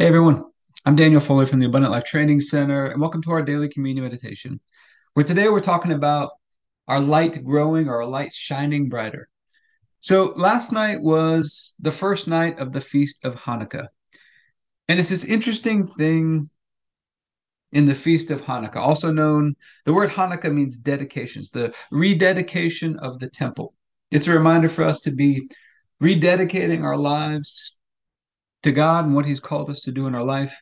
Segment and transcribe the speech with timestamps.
[0.00, 0.46] Hey everyone,
[0.86, 4.02] I'm Daniel Fuller from the Abundant Life Training Center, and welcome to our daily communion
[4.02, 4.58] meditation.
[5.12, 6.30] Where today we're talking about
[6.88, 9.28] our light growing or our light shining brighter.
[10.00, 13.88] So, last night was the first night of the Feast of Hanukkah.
[14.88, 16.48] And it's this interesting thing
[17.74, 19.54] in the Feast of Hanukkah, also known,
[19.84, 23.74] the word Hanukkah means dedications, the rededication of the temple.
[24.10, 25.46] It's a reminder for us to be
[26.02, 27.76] rededicating our lives
[28.62, 30.60] to God and what He's called us to do in our life.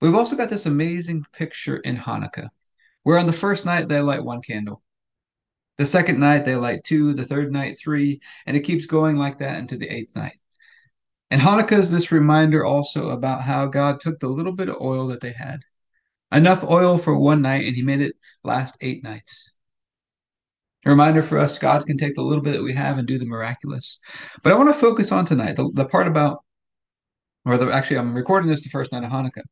[0.00, 2.48] We've also got this amazing picture in Hanukkah,
[3.02, 4.82] where on the first night they light one candle.
[5.76, 9.38] The second night they light two, the third night three, and it keeps going like
[9.38, 10.38] that into the eighth night.
[11.30, 15.08] And Hanukkah is this reminder also about how God took the little bit of oil
[15.08, 15.60] that they had,
[16.32, 19.52] enough oil for one night, and He made it last eight nights.
[20.86, 23.18] A reminder for us God can take the little bit that we have and do
[23.18, 24.00] the miraculous.
[24.42, 26.38] But I want to focus on tonight the, the part about,
[27.44, 29.42] or the, actually, I'm recording this the first night of Hanukkah.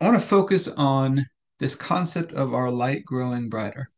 [0.00, 1.26] I want to focus on
[1.58, 3.88] this concept of our light growing brighter.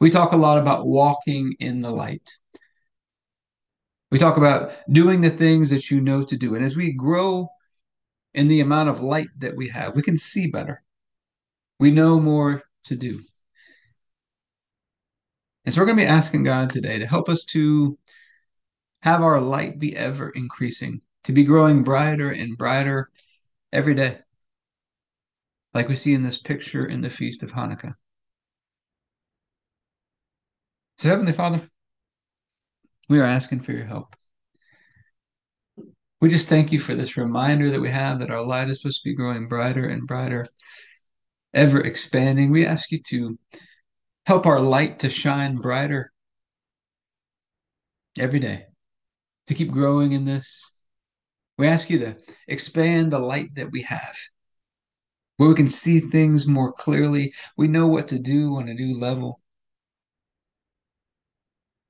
[0.00, 2.28] We talk a lot about walking in the light.
[4.10, 6.54] We talk about doing the things that you know to do.
[6.54, 7.48] And as we grow
[8.34, 10.82] in the amount of light that we have, we can see better.
[11.80, 13.20] We know more to do.
[15.64, 17.98] And so we're going to be asking God today to help us to
[19.02, 23.10] have our light be ever increasing, to be growing brighter and brighter
[23.72, 24.18] every day
[25.74, 27.94] like we see in this picture in the Feast of Hanukkah.
[30.98, 31.60] So, Heavenly Father,
[33.08, 34.14] we are asking for your help.
[36.20, 39.02] We just thank you for this reminder that we have that our light is supposed
[39.02, 40.46] to be growing brighter and brighter,
[41.54, 42.50] ever expanding.
[42.50, 43.38] We ask you to
[44.26, 46.12] help our light to shine brighter
[48.18, 48.66] every day,
[49.46, 50.72] to keep growing in this.
[51.56, 52.16] We ask you to
[52.48, 54.16] expand the light that we have
[55.36, 57.32] where we can see things more clearly.
[57.56, 59.40] We know what to do on a new level.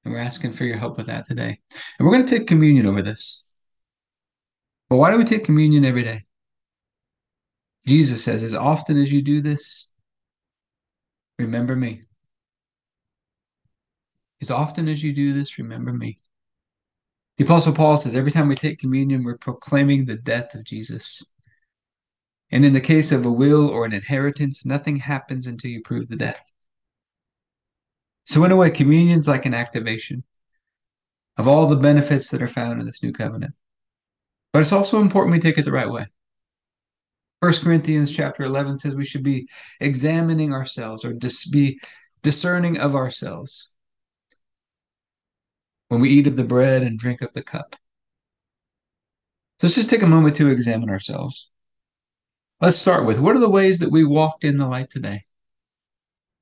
[0.04, 1.58] And we're asking for your help with that today.
[1.98, 3.54] And we're going to take communion over this.
[4.88, 6.22] But why do we take communion every day?
[7.86, 9.90] Jesus says, as often as you do this,
[11.38, 12.02] remember me.
[14.40, 16.18] As often as you do this, remember me.
[17.36, 21.24] The Apostle Paul says, every time we take communion, we're proclaiming the death of Jesus.
[22.50, 26.08] And in the case of a will or an inheritance, nothing happens until you prove
[26.08, 26.52] the death.
[28.26, 30.24] So, in a way, communion's like an activation
[31.36, 33.54] of all the benefits that are found in this new covenant.
[34.52, 36.06] But it's also important we take it the right way.
[37.44, 39.46] 1 Corinthians chapter 11 says we should be
[39.78, 41.78] examining ourselves or dis- be
[42.22, 43.70] discerning of ourselves
[45.88, 47.76] when we eat of the bread and drink of the cup.
[49.60, 51.50] So let's just take a moment to examine ourselves.
[52.62, 55.20] Let's start with what are the ways that we walked in the light today?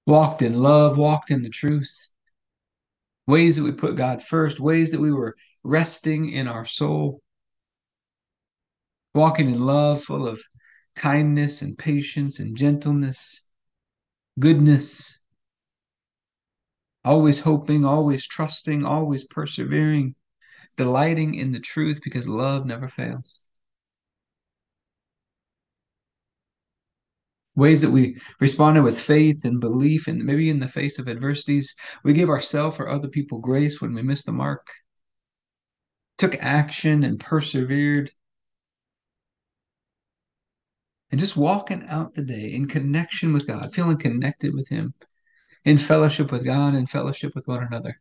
[0.06, 2.10] Walked in love, walked in the truth,
[3.26, 5.34] ways that we put God first, ways that we were
[5.64, 7.22] resting in our soul,
[9.16, 10.40] walking in love, full of
[10.94, 13.42] kindness and patience and gentleness,
[14.38, 15.18] goodness,
[17.04, 20.14] always hoping, always trusting, always persevering,
[20.76, 23.42] delighting in the truth because love never fails.
[27.54, 31.74] ways that we responded with faith and belief, and maybe in the face of adversities,
[32.04, 34.66] we gave ourselves or other people grace when we missed the mark,
[36.18, 38.10] took action and persevered.
[41.12, 44.94] And just walking out the day in connection with God, feeling connected with Him,
[45.64, 48.00] in fellowship with God and fellowship with one another.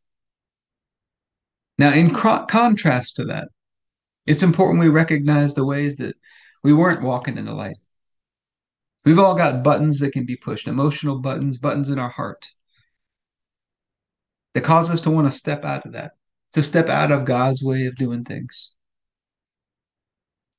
[1.77, 3.49] Now, in contrast to that,
[4.25, 6.15] it's important we recognize the ways that
[6.63, 7.77] we weren't walking in the light.
[9.03, 12.49] We've all got buttons that can be pushed, emotional buttons, buttons in our heart
[14.53, 16.11] that cause us to want to step out of that,
[16.53, 18.73] to step out of God's way of doing things.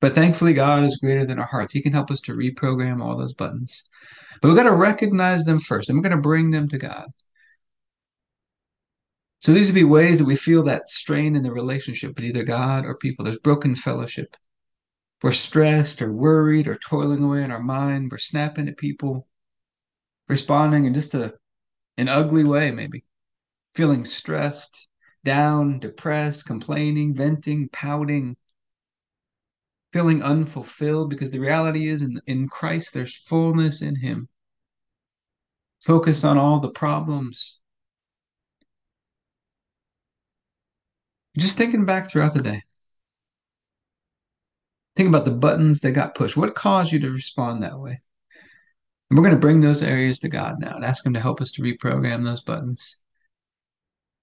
[0.03, 1.71] But thankfully, God is greater than our hearts.
[1.71, 3.89] He can help us to reprogram all those buttons.
[4.41, 7.05] But we've got to recognize them first, and we're going to bring them to God.
[9.39, 12.43] So these would be ways that we feel that strain in the relationship with either
[12.43, 13.23] God or people.
[13.23, 14.35] There's broken fellowship.
[15.21, 18.11] We're stressed or worried or toiling away in our mind.
[18.11, 19.25] We're snapping at people,
[20.27, 21.33] responding in just a
[21.97, 23.05] an ugly way, maybe.
[23.73, 24.85] Feeling stressed,
[25.23, 28.35] down, depressed, complaining, venting, pouting,
[29.93, 34.27] feeling unfulfilled because the reality is in, in Christ there's fullness in Him.
[35.81, 37.59] Focus on all the problems.
[41.37, 42.63] Just thinking back throughout the day.
[44.95, 46.37] Think about the buttons that got pushed.
[46.37, 48.01] What caused you to respond that way?
[49.09, 51.41] And we're going to bring those areas to God now and ask Him to help
[51.41, 52.97] us to reprogram those buttons.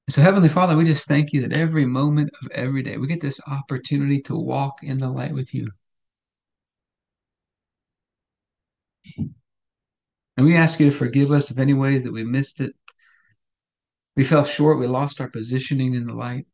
[0.09, 3.21] So, Heavenly Father, we just thank you that every moment of every day we get
[3.21, 5.69] this opportunity to walk in the light with you.
[10.37, 12.75] And we ask you to forgive us of any ways that we missed it.
[14.17, 16.47] We fell short, we lost our positioning in the light.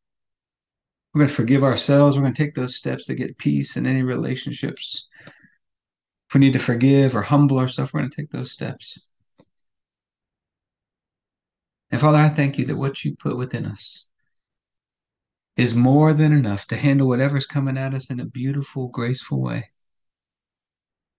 [1.14, 2.14] We're going to forgive ourselves.
[2.14, 5.08] We're going to take those steps to get peace in any relationships.
[6.28, 9.05] If we need to forgive or humble ourselves, we're going to take those steps.
[11.96, 14.10] And Father, I thank you that what you put within us
[15.56, 19.70] is more than enough to handle whatever's coming at us in a beautiful, graceful way.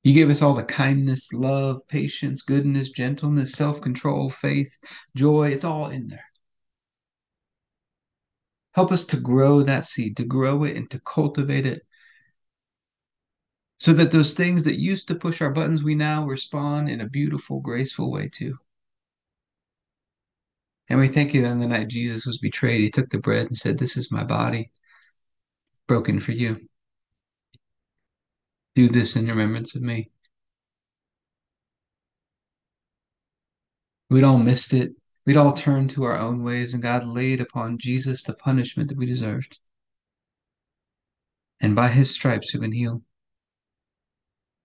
[0.04, 4.78] You gave us all the kindness, love, patience, goodness, gentleness, self control, faith,
[5.16, 5.50] joy.
[5.50, 6.28] It's all in there.
[8.76, 11.82] Help us to grow that seed, to grow it and to cultivate it
[13.80, 17.10] so that those things that used to push our buttons, we now respond in a
[17.10, 18.56] beautiful, graceful way too.
[20.89, 23.48] And we thank you that on the night Jesus was betrayed, he took the bread
[23.48, 24.72] and said, This is my body
[25.88, 26.68] broken for you.
[28.75, 30.10] Do this in remembrance of me.
[34.10, 34.94] We'd all missed it.
[35.25, 38.98] We'd all turned to our own ways, and God laid upon Jesus the punishment that
[38.98, 39.60] we deserved.
[41.60, 43.04] And by his stripes we've been healed.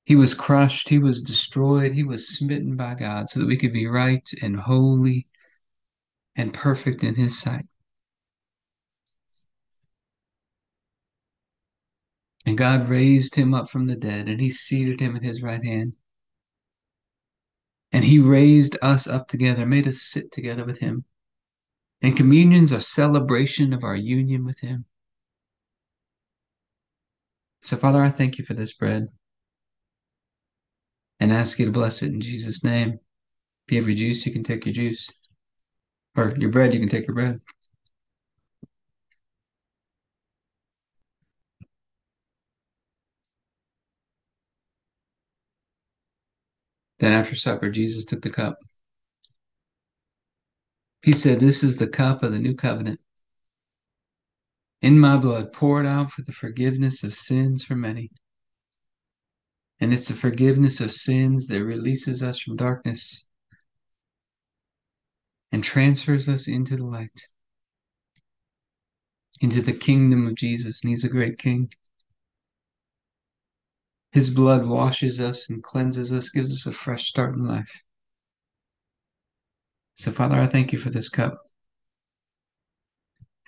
[0.05, 3.73] He was crushed, he was destroyed, he was smitten by God so that we could
[3.73, 5.27] be right and holy
[6.37, 7.67] and perfect in his sight.
[12.45, 15.63] And God raised him up from the dead, and he seated him at his right
[15.63, 15.97] hand.
[17.93, 21.05] And he raised us up together, made us sit together with him.
[22.01, 24.87] And communion's a celebration of our union with him.
[27.61, 29.07] So, Father, I thank you for this bread
[31.21, 32.99] and ask you to bless it in Jesus' name.
[33.67, 35.22] If you have your juice, you can take your juice.
[36.17, 37.39] Or your bread, you can take your bread.
[46.99, 48.59] Then after supper, Jesus took the cup.
[51.03, 53.01] He said, This is the cup of the new covenant.
[54.83, 58.11] In my blood, poured out for the forgiveness of sins for many.
[59.81, 63.27] And it's the forgiveness of sins that releases us from darkness
[65.53, 67.29] and transfers us into the light,
[69.41, 70.83] into the kingdom of Jesus.
[70.83, 71.71] And he's a great king.
[74.13, 77.83] His blood washes us and cleanses us, gives us a fresh start in life.
[79.95, 81.43] So, Father, I thank you for this cup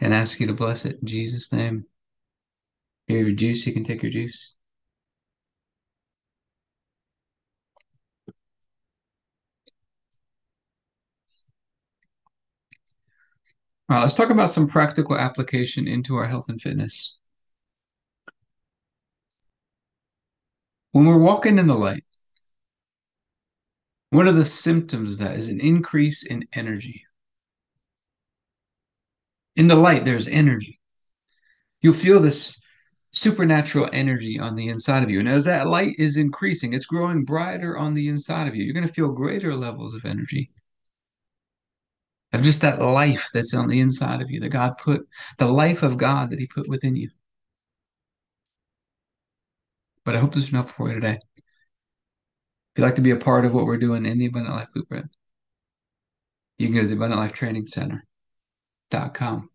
[0.00, 1.86] and ask you to bless it in Jesus' name.
[3.06, 4.53] Here, your juice, you can take your juice.
[13.88, 17.16] Right, let's talk about some practical application into our health and fitness.
[20.92, 22.04] When we're walking in the light,
[24.10, 27.04] one of the symptoms that is an increase in energy.
[29.56, 30.80] In the light, there's energy.
[31.82, 32.58] You'll feel this
[33.10, 35.20] supernatural energy on the inside of you.
[35.20, 38.64] And as that light is increasing, it's growing brighter on the inside of you.
[38.64, 40.50] You're going to feel greater levels of energy.
[42.34, 45.06] Of just that life that's on the inside of you, that God put,
[45.38, 47.10] the life of God that He put within you.
[50.04, 51.20] But I hope this is enough for you today.
[51.36, 51.42] If
[52.76, 55.06] you'd like to be a part of what we're doing in the Abundant Life Blueprint,
[56.58, 59.48] you can go to the Abundant Life Training Center.com.